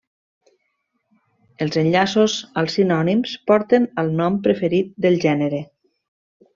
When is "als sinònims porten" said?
2.63-3.89